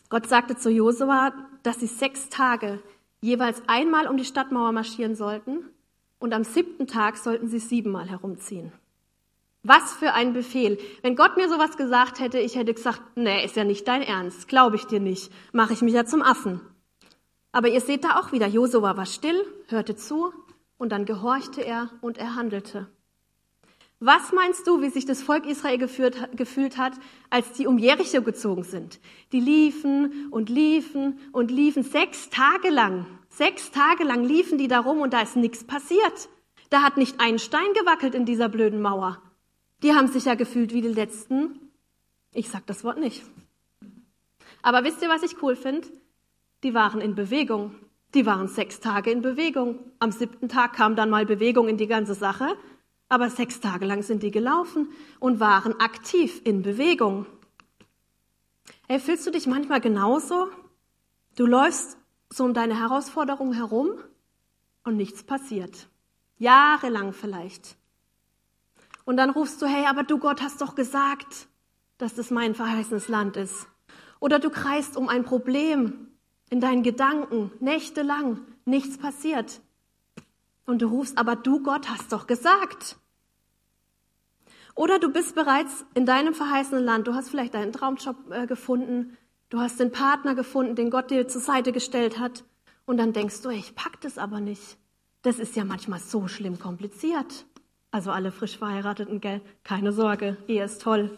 [0.09, 2.79] Gott sagte zu Josua, dass sie sechs Tage
[3.21, 5.65] jeweils einmal um die Stadtmauer marschieren sollten
[6.19, 8.71] und am siebten Tag sollten sie siebenmal herumziehen.
[9.67, 10.77] Was für ein Befehl.
[11.01, 14.47] Wenn Gott mir sowas gesagt hätte, ich hätte gesagt, nee, ist ja nicht dein Ernst,
[14.47, 16.61] glaube ich dir nicht, mache ich mich ja zum Affen.
[17.51, 20.31] Aber ihr seht da auch wieder, Josua war still, hörte zu
[20.77, 22.91] und dann gehorchte er und er handelte.
[23.99, 26.93] Was meinst du, wie sich das Volk Israel geführt, gefühlt hat,
[27.31, 28.99] als die um Jericho gezogen sind?
[29.31, 33.07] Die liefen und liefen und liefen sechs Tage lang.
[33.29, 36.29] Sechs Tage lang liefen die da rum und da ist nichts passiert.
[36.69, 39.23] Da hat nicht ein Stein gewackelt in dieser blöden Mauer.
[39.85, 41.59] Die haben sich ja gefühlt wie die Letzten.
[42.31, 43.23] Ich sag das Wort nicht.
[44.63, 45.87] Aber wisst ihr, was ich cool finde?
[46.63, 47.75] Die waren in Bewegung.
[48.15, 49.77] Die waren sechs Tage in Bewegung.
[49.99, 52.57] Am siebten Tag kam dann mal Bewegung in die ganze Sache.
[53.09, 57.27] Aber sechs Tage lang sind die gelaufen und waren aktiv in Bewegung.
[58.87, 60.47] Ey, fühlst du dich manchmal genauso?
[61.35, 61.95] Du läufst
[62.31, 63.91] so um deine Herausforderung herum
[64.83, 65.89] und nichts passiert.
[66.39, 67.77] Jahrelang vielleicht.
[69.05, 71.47] Und dann rufst du, hey, aber du Gott hast doch gesagt,
[71.97, 73.67] dass das mein verheißenes Land ist.
[74.19, 76.07] Oder du kreist um ein Problem
[76.49, 79.61] in deinen Gedanken, nächtelang, nichts passiert.
[80.65, 82.97] Und du rufst, aber du Gott hast doch gesagt.
[84.73, 89.17] Oder du bist bereits in deinem verheißenen Land, du hast vielleicht deinen Traumjob äh, gefunden,
[89.49, 92.43] du hast den Partner gefunden, den Gott dir zur Seite gestellt hat.
[92.85, 94.77] Und dann denkst du, ich pack das aber nicht.
[95.21, 97.45] Das ist ja manchmal so schlimm kompliziert.
[97.95, 99.39] Also alle frisch verheirateten, gell?
[99.63, 101.17] Keine Sorge, Ehe ist toll.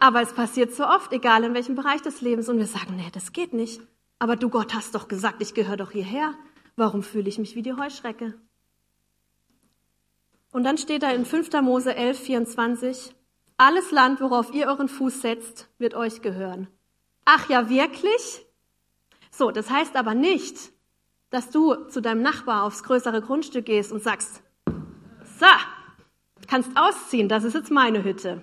[0.00, 3.08] Aber es passiert so oft, egal in welchem Bereich des Lebens, und wir sagen, nee,
[3.12, 3.80] das geht nicht.
[4.18, 6.34] Aber du Gott hast doch gesagt, ich gehöre doch hierher.
[6.74, 8.34] Warum fühle ich mich wie die Heuschrecke?
[10.50, 11.52] Und dann steht da in 5.
[11.62, 13.14] Mose 11, 24,
[13.56, 16.66] alles Land, worauf ihr euren Fuß setzt, wird euch gehören.
[17.24, 18.44] Ach ja, wirklich?
[19.30, 20.73] So, das heißt aber nicht,
[21.34, 24.40] dass du zu deinem Nachbar aufs größere Grundstück gehst und sagst,
[25.40, 25.46] so,
[26.46, 28.40] kannst ausziehen, das ist jetzt meine Hütte.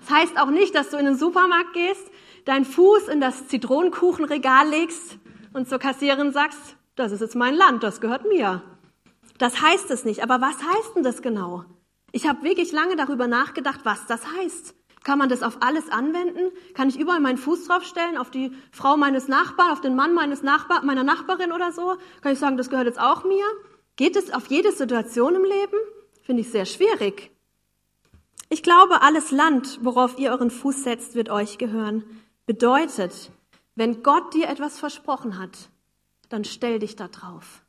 [0.00, 2.08] Das heißt auch nicht, dass du in den Supermarkt gehst,
[2.44, 5.18] deinen Fuß in das Zitronenkuchenregal legst
[5.52, 8.62] und zur Kassiererin sagst, das ist jetzt mein Land, das gehört mir.
[9.38, 10.22] Das heißt es nicht.
[10.22, 11.64] Aber was heißt denn das genau?
[12.12, 14.76] Ich habe wirklich lange darüber nachgedacht, was das heißt.
[15.02, 16.52] Kann man das auf alles anwenden?
[16.74, 20.42] Kann ich überall meinen Fuß draufstellen, auf die Frau meines Nachbarn, auf den Mann meines
[20.42, 21.96] Nachbar, meiner Nachbarin oder so?
[22.20, 23.44] Kann ich sagen, das gehört jetzt auch mir?
[23.96, 25.76] Geht es auf jede Situation im Leben?
[26.22, 27.30] Finde ich sehr schwierig.
[28.50, 32.04] Ich glaube, alles Land, worauf ihr euren Fuß setzt, wird euch gehören.
[32.44, 33.30] Bedeutet,
[33.76, 35.70] wenn Gott dir etwas versprochen hat,
[36.28, 37.62] dann stell dich da drauf.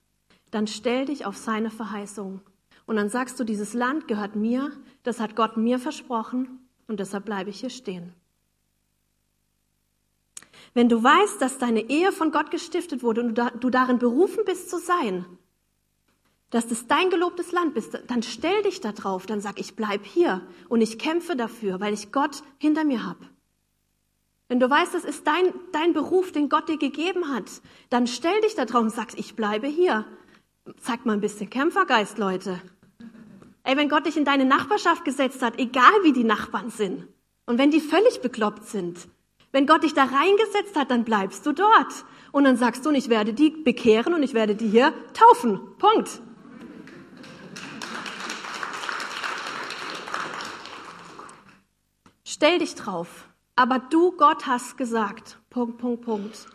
[0.49, 2.41] Dann stell dich auf seine Verheißung.
[2.85, 4.71] Und dann sagst du, dieses Land gehört mir,
[5.03, 8.13] das hat Gott mir versprochen und deshalb bleibe ich hier stehen.
[10.73, 14.69] Wenn du weißt, dass deine Ehe von Gott gestiftet wurde und du darin berufen bist
[14.69, 15.25] zu sein,
[16.49, 20.05] dass das dein gelobtes Land bist, dann stell dich da drauf, dann sag, ich bleib
[20.05, 23.29] hier und ich kämpfe dafür, weil ich Gott hinter mir habe.
[24.47, 27.49] Wenn du weißt, das ist dein, dein Beruf, den Gott dir gegeben hat,
[27.89, 30.05] dann stell dich da drauf und sag, ich bleibe hier.
[30.81, 32.61] Zeig mal ein bisschen Kämpfergeist, Leute.
[33.63, 37.07] Ey, wenn Gott dich in deine Nachbarschaft gesetzt hat, egal wie die Nachbarn sind
[37.45, 39.07] und wenn die völlig bekloppt sind,
[39.51, 42.05] wenn Gott dich da reingesetzt hat, dann bleibst du dort.
[42.31, 45.59] Und dann sagst du, ich werde die bekehren und ich werde die hier taufen.
[45.77, 46.21] Punkt.
[52.23, 53.27] Stell dich drauf.
[53.57, 55.37] Aber du, Gott, hast gesagt.
[55.49, 56.47] Punkt, Punkt, Punkt.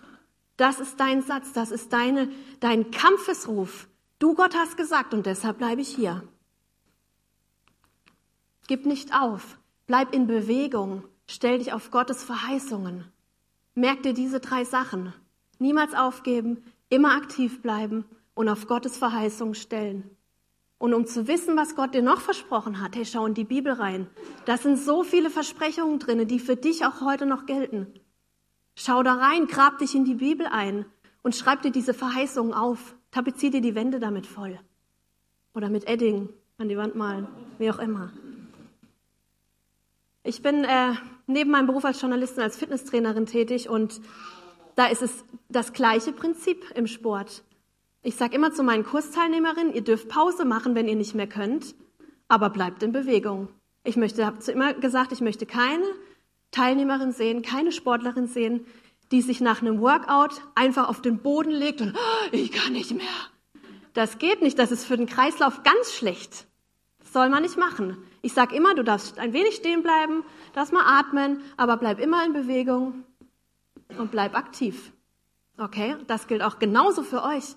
[0.57, 3.88] Das ist dein Satz, das ist deine, dein Kampfesruf.
[4.19, 6.27] Du, Gott, hast gesagt und deshalb bleibe ich hier.
[8.67, 9.59] Gib nicht auf.
[9.87, 11.05] Bleib in Bewegung.
[11.29, 13.05] Stell dich auf Gottes Verheißungen.
[13.75, 15.13] Merk dir diese drei Sachen.
[15.59, 20.11] Niemals aufgeben, immer aktiv bleiben und auf Gottes Verheißungen stellen.
[20.79, 23.73] Und um zu wissen, was Gott dir noch versprochen hat, hey, schau in die Bibel
[23.73, 24.09] rein.
[24.45, 27.87] Da sind so viele Versprechungen drin, die für dich auch heute noch gelten.
[28.75, 30.85] Schau da rein, grab dich in die Bibel ein
[31.23, 32.95] und schreib dir diese Verheißungen auf.
[33.11, 34.59] Tapezier dir die Wände damit voll.
[35.55, 37.27] Oder mit Edding an die Wand malen,
[37.59, 38.13] wie auch immer.
[40.27, 40.95] Ich bin äh,
[41.29, 44.01] neben meinem Beruf als Journalistin als Fitnesstrainerin tätig und
[44.75, 47.45] da ist es das gleiche Prinzip im Sport.
[48.03, 51.77] Ich sage immer zu meinen Kursteilnehmerinnen, ihr dürft Pause machen, wenn ihr nicht mehr könnt,
[52.27, 53.49] aber bleibt in Bewegung.
[53.85, 55.85] Ich habe immer gesagt, ich möchte keine
[56.51, 58.67] Teilnehmerin sehen, keine Sportlerin sehen,
[59.12, 62.91] die sich nach einem Workout einfach auf den Boden legt und oh, ich kann nicht
[62.91, 63.07] mehr.
[63.95, 66.49] Das geht nicht, das ist für den Kreislauf ganz schlecht.
[66.99, 67.97] Das soll man nicht machen.
[68.27, 72.27] Ich sage immer, du darfst ein wenig stehen bleiben, darfst mal atmen, aber bleib immer
[72.27, 73.05] in Bewegung
[73.99, 74.91] und bleib aktiv.
[75.59, 75.95] Okay?
[76.09, 77.55] Das gilt auch genauso für euch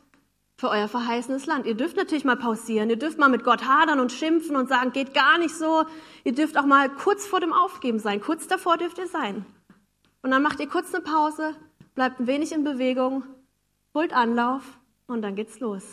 [0.57, 1.65] für euer verheißenes Land.
[1.65, 4.91] Ihr dürft natürlich mal pausieren, ihr dürft mal mit Gott hadern und schimpfen und sagen,
[4.91, 5.85] geht gar nicht so.
[6.23, 9.47] Ihr dürft auch mal kurz vor dem Aufgeben sein, kurz davor dürft ihr sein.
[10.21, 11.55] Und dann macht ihr kurz eine Pause,
[11.95, 13.23] bleibt ein wenig in Bewegung,
[13.95, 14.77] holt Anlauf
[15.07, 15.83] und dann geht's los.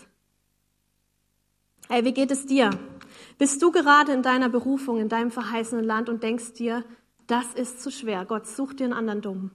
[1.88, 2.68] Hey, wie geht es dir?
[3.38, 6.84] Bist du gerade in deiner Berufung, in deinem verheißenen Land und denkst dir,
[7.26, 9.50] das ist zu schwer, Gott sucht dir einen anderen Dumm?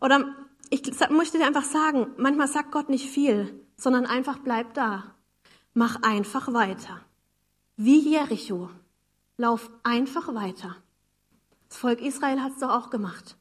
[0.00, 0.34] Oder
[0.70, 5.14] ich möchte dir einfach sagen, manchmal sagt Gott nicht viel, sondern einfach bleib da.
[5.74, 7.00] Mach einfach weiter.
[7.76, 8.70] Wie Jericho.
[9.36, 10.76] Lauf einfach weiter.
[11.68, 13.36] Das Volk Israel hat es doch auch gemacht.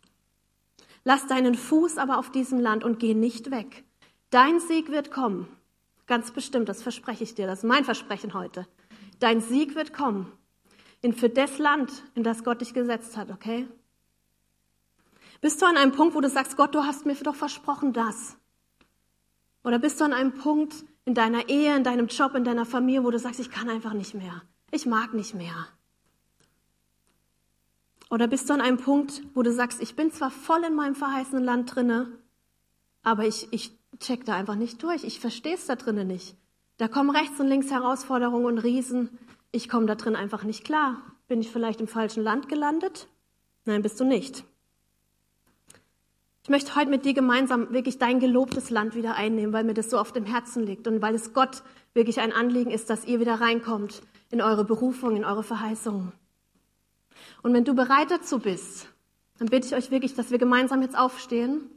[1.03, 3.85] Lass deinen Fuß aber auf diesem Land und geh nicht weg.
[4.29, 5.47] Dein Sieg wird kommen.
[6.07, 7.47] Ganz bestimmt, das verspreche ich dir.
[7.47, 8.65] Das ist mein Versprechen heute.
[9.19, 10.31] Dein Sieg wird kommen.
[11.01, 13.67] In für das Land, in das Gott dich gesetzt hat, okay?
[15.41, 18.37] Bist du an einem Punkt, wo du sagst, Gott, du hast mir doch versprochen das?
[19.63, 20.73] Oder bist du an einem Punkt
[21.05, 23.93] in deiner Ehe, in deinem Job, in deiner Familie, wo du sagst, ich kann einfach
[23.93, 24.41] nicht mehr.
[24.71, 25.67] Ich mag nicht mehr.
[28.09, 30.95] Oder bist du an einem Punkt, wo du sagst, ich bin zwar voll in meinem
[30.95, 32.07] verheißenen Land drinne,
[33.03, 35.03] aber ich, ich check da einfach nicht durch.
[35.03, 36.35] Ich verstehe es da drinnen nicht.
[36.77, 39.17] Da kommen rechts und links Herausforderungen und Riesen.
[39.51, 41.01] Ich komme da drin einfach nicht klar.
[41.27, 43.07] Bin ich vielleicht im falschen Land gelandet?
[43.65, 44.43] Nein, bist du nicht.
[46.43, 49.89] Ich möchte heute mit dir gemeinsam wirklich dein gelobtes Land wieder einnehmen, weil mir das
[49.89, 51.61] so auf dem Herzen liegt und weil es Gott
[51.93, 56.13] wirklich ein Anliegen ist, dass ihr wieder reinkommt in eure Berufung, in eure Verheißungen.
[57.43, 58.87] Und wenn du bereit dazu bist,
[59.39, 61.69] dann bitte ich euch wirklich, dass wir gemeinsam jetzt aufstehen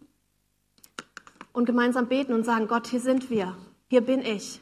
[1.52, 3.56] und gemeinsam beten und sagen, Gott, hier sind wir,
[3.88, 4.60] hier bin ich.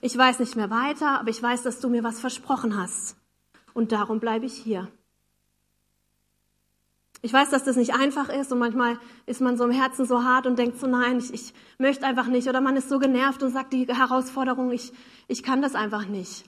[0.00, 3.16] Ich weiß nicht mehr weiter, aber ich weiß, dass du mir was versprochen hast.
[3.74, 4.88] Und darum bleibe ich hier.
[7.20, 10.22] Ich weiß, dass das nicht einfach ist und manchmal ist man so im Herzen so
[10.22, 12.48] hart und denkt so, nein, ich, ich möchte einfach nicht.
[12.48, 14.92] Oder man ist so genervt und sagt, die Herausforderung, ich,
[15.26, 16.44] ich kann das einfach nicht.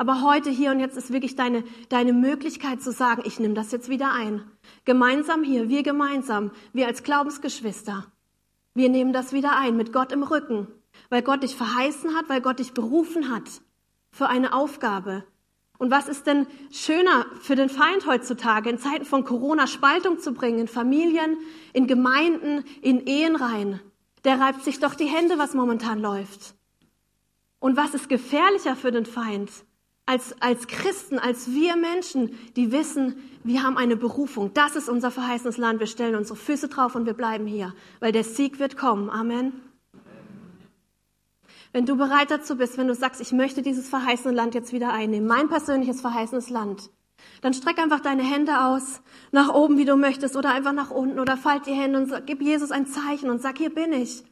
[0.00, 3.70] Aber heute, hier und jetzt ist wirklich deine, deine Möglichkeit zu sagen, ich nehme das
[3.70, 4.42] jetzt wieder ein.
[4.86, 8.06] Gemeinsam hier, wir gemeinsam, wir als Glaubensgeschwister.
[8.72, 10.68] Wir nehmen das wieder ein, mit Gott im Rücken,
[11.10, 13.42] weil Gott dich verheißen hat, weil Gott dich berufen hat
[14.10, 15.22] für eine Aufgabe.
[15.76, 20.32] Und was ist denn schöner für den Feind heutzutage, in Zeiten von Corona Spaltung zu
[20.32, 21.36] bringen, in Familien,
[21.74, 23.80] in Gemeinden, in Ehen rein?
[24.24, 26.54] Der reibt sich doch die Hände, was momentan läuft.
[27.58, 29.50] Und was ist gefährlicher für den Feind?
[30.10, 34.52] Als, als Christen, als wir Menschen, die wissen, wir haben eine Berufung.
[34.54, 35.78] Das ist unser verheißenes Land.
[35.78, 39.08] Wir stellen unsere Füße drauf und wir bleiben hier, weil der Sieg wird kommen.
[39.08, 39.52] Amen.
[41.72, 44.92] Wenn du bereit dazu bist, wenn du sagst, ich möchte dieses verheißene Land jetzt wieder
[44.92, 46.90] einnehmen, mein persönliches verheißenes Land,
[47.40, 51.20] dann streck einfach deine Hände aus, nach oben, wie du möchtest, oder einfach nach unten,
[51.20, 54.24] oder falt die Hände und sag, gib Jesus ein Zeichen und sag, hier bin ich.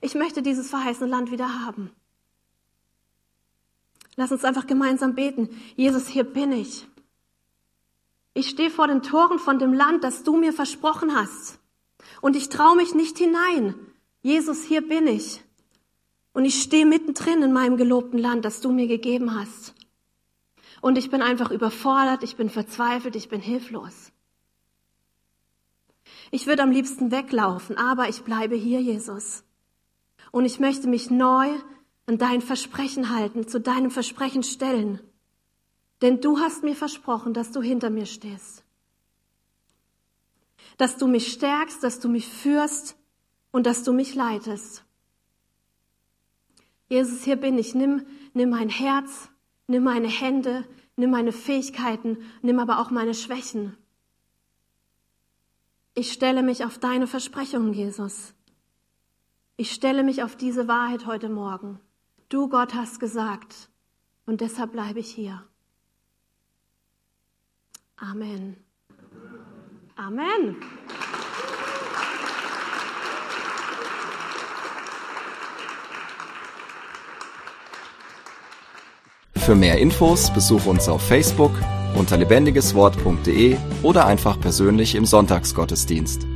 [0.00, 1.92] Ich möchte dieses verheißene Land wieder haben.
[4.16, 5.48] Lass uns einfach gemeinsam beten.
[5.76, 6.86] Jesus, hier bin ich.
[8.34, 11.58] Ich stehe vor den Toren von dem Land, das du mir versprochen hast.
[12.20, 13.74] Und ich traue mich nicht hinein.
[14.22, 15.42] Jesus, hier bin ich.
[16.32, 19.74] Und ich stehe mittendrin in meinem gelobten Land, das du mir gegeben hast.
[20.80, 24.12] Und ich bin einfach überfordert, ich bin verzweifelt, ich bin hilflos.
[26.30, 29.44] Ich würde am liebsten weglaufen, aber ich bleibe hier, Jesus.
[30.30, 31.48] Und ich möchte mich neu
[32.06, 35.00] an dein Versprechen halten, zu deinem Versprechen stellen.
[36.00, 38.64] Denn du hast mir versprochen, dass du hinter mir stehst.
[40.78, 42.96] Dass du mich stärkst, dass du mich führst
[43.52, 44.84] und dass du mich leitest.
[46.88, 47.74] Jesus, hier bin ich.
[47.74, 49.30] Nimm, nimm mein Herz,
[49.66, 50.64] nimm meine Hände,
[50.96, 53.76] nimm meine Fähigkeiten, nimm aber auch meine Schwächen.
[55.94, 58.34] Ich stelle mich auf deine Versprechungen, Jesus.
[59.56, 61.78] Ich stelle mich auf diese Wahrheit heute Morgen.
[62.32, 63.68] Du, Gott, hast gesagt.
[64.24, 65.42] Und deshalb bleibe ich hier.
[67.98, 68.56] Amen.
[69.96, 70.56] Amen.
[79.36, 81.52] Für mehr Infos besuche uns auf Facebook
[81.94, 86.31] unter lebendigeswort.de oder einfach persönlich im Sonntagsgottesdienst.